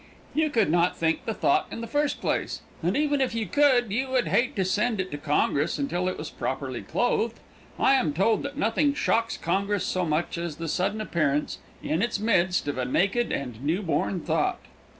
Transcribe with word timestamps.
You 0.33 0.49
could 0.49 0.71
not 0.71 0.97
think 0.97 1.25
the 1.25 1.33
thought 1.35 1.67
in 1.69 1.81
the 1.81 1.85
first 1.85 2.21
place, 2.21 2.61
and 2.81 2.97
even 2.97 3.21
if 3.21 3.35
you 3.35 3.45
could 3.45 3.91
you 3.91 4.09
would 4.09 4.29
hate 4.29 4.55
to 4.55 4.65
send 4.65 4.99
it 4.99 5.11
to 5.11 5.17
congress 5.19 5.77
until 5.77 6.07
it 6.09 6.17
was 6.17 6.31
properly 6.31 6.81
clothed. 6.81 7.39
I 7.77 7.93
am 7.93 8.11
told 8.11 8.41
that 8.41 8.57
nothing 8.57 8.95
shocks 8.95 9.37
congress 9.37 9.83
so 9.85 10.03
much 10.03 10.39
as 10.39 10.55
the 10.55 10.67
sudden 10.67 11.01
appearance 11.01 11.59
"in 11.83 12.01
its 12.01 12.17
midst" 12.19 12.67
of 12.67 12.79
a 12.79 12.85
naked 12.85 13.31
and 13.31 13.63
new 13.63 13.83
born 13.83 14.21
thought. 14.21 14.57